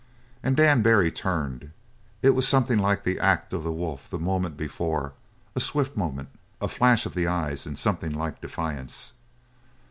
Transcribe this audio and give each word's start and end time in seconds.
And 0.41 0.57
Dan 0.57 0.81
Barry 0.81 1.11
turned. 1.11 1.73
It 2.23 2.31
was 2.31 2.47
something 2.47 2.79
like 2.79 3.03
the 3.03 3.19
act 3.19 3.53
of 3.53 3.63
the 3.63 3.71
wolf 3.71 4.09
the 4.09 4.17
moment 4.17 4.57
before; 4.57 5.13
a 5.55 5.59
swift 5.59 5.95
movement 5.95 6.29
a 6.59 6.67
flash 6.67 7.05
of 7.05 7.13
the 7.13 7.27
eyes 7.27 7.67
in 7.67 7.75
something 7.75 8.11
like 8.11 8.41
defiance. 8.41 9.13